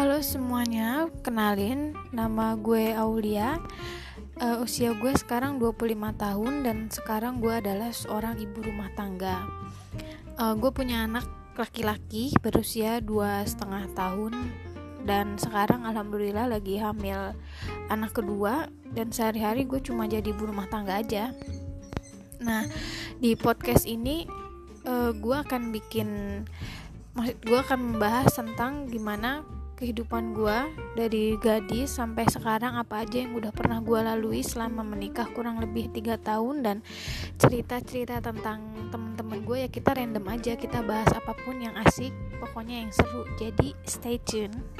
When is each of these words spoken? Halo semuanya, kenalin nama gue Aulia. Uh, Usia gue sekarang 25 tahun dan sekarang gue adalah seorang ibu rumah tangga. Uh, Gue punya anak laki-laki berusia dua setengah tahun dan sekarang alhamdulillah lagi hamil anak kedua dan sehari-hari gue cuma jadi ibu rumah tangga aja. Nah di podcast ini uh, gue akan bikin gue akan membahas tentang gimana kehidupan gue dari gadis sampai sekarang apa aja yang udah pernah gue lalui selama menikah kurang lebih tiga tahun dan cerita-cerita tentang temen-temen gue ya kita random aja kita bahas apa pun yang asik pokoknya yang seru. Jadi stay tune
Halo 0.00 0.24
semuanya, 0.24 1.12
kenalin 1.20 1.92
nama 2.08 2.56
gue 2.56 2.96
Aulia. 2.96 3.60
Uh, 4.40 4.64
Usia 4.64 4.96
gue 4.96 5.12
sekarang 5.12 5.60
25 5.60 5.92
tahun 6.16 6.64
dan 6.64 6.88
sekarang 6.88 7.36
gue 7.36 7.52
adalah 7.52 7.92
seorang 7.92 8.40
ibu 8.40 8.64
rumah 8.64 8.88
tangga. 8.96 9.44
Uh, 10.40 10.56
Gue 10.56 10.72
punya 10.72 11.04
anak 11.04 11.28
laki-laki 11.52 12.32
berusia 12.40 13.04
dua 13.04 13.44
setengah 13.44 13.92
tahun 13.92 14.32
dan 15.04 15.36
sekarang 15.36 15.84
alhamdulillah 15.84 16.48
lagi 16.48 16.80
hamil 16.80 17.36
anak 17.92 18.16
kedua 18.16 18.72
dan 18.96 19.12
sehari-hari 19.12 19.68
gue 19.68 19.84
cuma 19.84 20.08
jadi 20.08 20.32
ibu 20.32 20.48
rumah 20.48 20.64
tangga 20.72 20.96
aja. 20.96 21.36
Nah 22.40 22.64
di 23.20 23.36
podcast 23.36 23.84
ini 23.84 24.24
uh, 24.88 25.12
gue 25.12 25.36
akan 25.44 25.68
bikin 25.76 26.08
gue 27.20 27.58
akan 27.68 27.78
membahas 28.00 28.32
tentang 28.32 28.88
gimana 28.88 29.59
kehidupan 29.80 30.36
gue 30.36 30.58
dari 30.92 31.40
gadis 31.40 31.96
sampai 31.96 32.28
sekarang 32.28 32.76
apa 32.76 33.00
aja 33.00 33.24
yang 33.24 33.32
udah 33.32 33.48
pernah 33.48 33.80
gue 33.80 33.96
lalui 33.96 34.44
selama 34.44 34.84
menikah 34.84 35.24
kurang 35.32 35.56
lebih 35.56 35.88
tiga 35.88 36.20
tahun 36.20 36.60
dan 36.60 36.76
cerita-cerita 37.40 38.20
tentang 38.20 38.60
temen-temen 38.92 39.40
gue 39.40 39.56
ya 39.64 39.68
kita 39.72 39.96
random 39.96 40.28
aja 40.28 40.52
kita 40.60 40.84
bahas 40.84 41.08
apa 41.16 41.32
pun 41.32 41.56
yang 41.56 41.72
asik 41.88 42.12
pokoknya 42.36 42.84
yang 42.84 42.92
seru. 42.92 43.24
Jadi 43.40 43.72
stay 43.88 44.20
tune 44.20 44.79